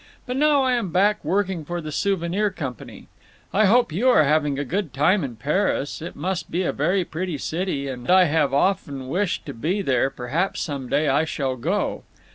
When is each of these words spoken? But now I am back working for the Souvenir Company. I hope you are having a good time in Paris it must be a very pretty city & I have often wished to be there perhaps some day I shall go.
But 0.25 0.35
now 0.35 0.63
I 0.63 0.71
am 0.73 0.89
back 0.89 1.23
working 1.23 1.63
for 1.63 1.79
the 1.79 1.91
Souvenir 1.91 2.49
Company. 2.49 3.07
I 3.53 3.65
hope 3.67 3.91
you 3.91 4.09
are 4.09 4.23
having 4.23 4.57
a 4.57 4.65
good 4.65 4.95
time 4.95 5.23
in 5.23 5.35
Paris 5.35 6.01
it 6.01 6.15
must 6.15 6.49
be 6.49 6.63
a 6.63 6.71
very 6.73 7.05
pretty 7.05 7.37
city 7.37 7.87
& 7.99 8.09
I 8.09 8.23
have 8.23 8.51
often 8.51 9.09
wished 9.09 9.45
to 9.45 9.53
be 9.53 9.83
there 9.83 10.09
perhaps 10.09 10.59
some 10.61 10.89
day 10.89 11.07
I 11.07 11.25
shall 11.25 11.55
go. 11.55 12.01